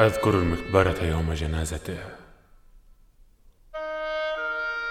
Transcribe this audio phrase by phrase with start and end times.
[0.00, 1.98] أذكر المقبرة يوم جنازته.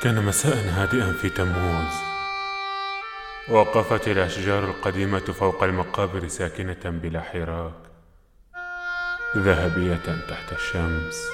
[0.01, 1.93] كان مساء هادئا في تموز.
[3.49, 7.73] وقفت الأشجار القديمة فوق المقابر ساكنة بلا حراك
[9.37, 11.29] ذهبية تحت الشمس.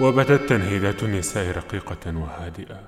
[0.00, 2.80] وبدت تنهيدات النساء رقيقة وهادئة.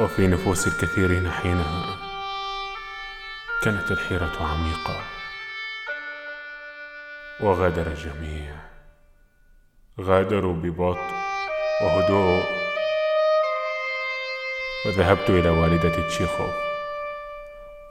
[0.00, 2.05] وفي نفوس الكثيرين حينها
[3.66, 5.00] كانت الحيرة عميقة.
[7.40, 8.54] وغادر الجميع.
[10.00, 11.14] غادروا ببطء
[11.82, 12.44] وهدوء.
[14.86, 16.54] وذهبت إلى والدة تشيخوف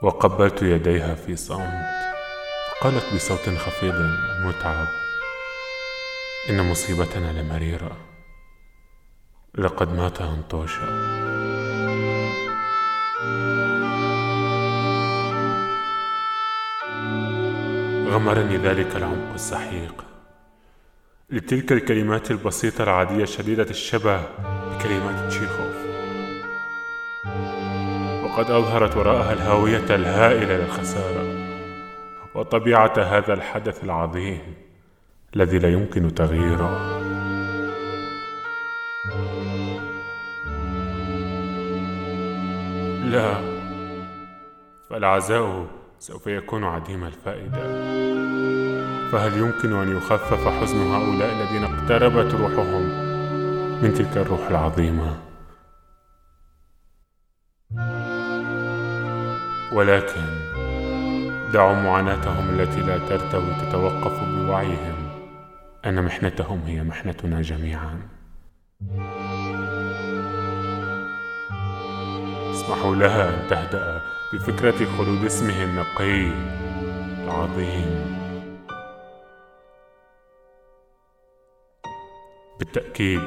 [0.02, 1.84] وقبلت يديها في صمت.
[2.70, 3.94] فقالت بصوت خفيض
[4.44, 4.86] متعب.
[6.50, 7.96] إن مصيبتنا لمريرة.
[9.54, 10.86] لقد مات أنطوشا
[18.06, 20.04] غمرني ذلك العمق السحيق.
[21.30, 24.20] لتلك الكلمات البسيطة العادية شديدة الشبه
[24.70, 25.76] بكلمات تشيخوف.
[28.24, 31.24] وقد أظهرت وراءها الهاوية الهائلة للخسارة
[32.34, 34.54] وطبيعة هذا الحدث العظيم
[35.36, 37.02] الذي لا يمكن تغييره.
[43.04, 43.34] لا
[44.90, 45.66] فالعزاء
[45.98, 47.62] سوف يكون عديم الفائدة.
[49.12, 52.82] فهل يمكن أن يخفف حزن هؤلاء الذين اقتربت روحهم
[53.82, 55.16] من تلك الروح العظيمة؟
[59.72, 60.22] ولكن
[61.52, 65.08] دعوا معاناتهم التي لا ترتوي تتوقف بوعيهم.
[65.86, 68.08] أن محنتهم هي محنتنا جميعا.
[72.52, 76.30] اسمحوا لها أن تهدأ بفكرة خلود اسمه النقي
[77.24, 78.16] العظيم.
[82.58, 83.20] بالتأكيد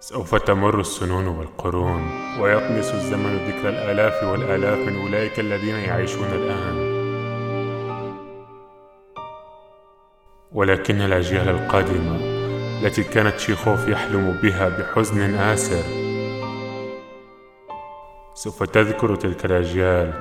[0.00, 6.96] سوف تمر السنون والقرون ويطمس الزمن ذكر الآلاف والآلاف من أولئك الذين يعيشون الآن.
[10.52, 12.16] ولكن الأجيال القادمة
[12.82, 16.05] التي كانت شيخوف يحلم بها بحزن آسر
[18.36, 20.12] سوف تذكر تلك الأجيال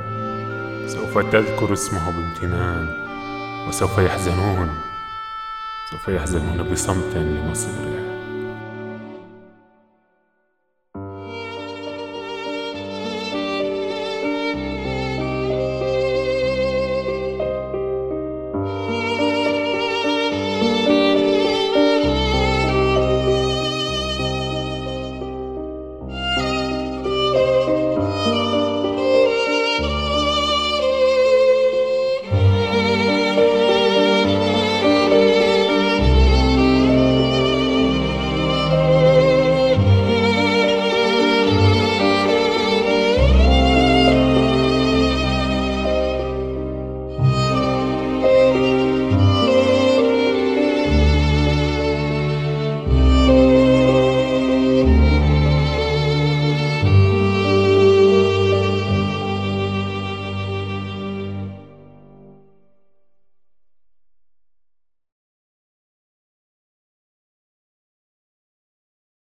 [0.90, 2.88] سوف تذكر اسمه بامتنان
[3.68, 4.70] وسوف يحزنون
[5.92, 8.06] سوف يحزنون بصمت لمصيره.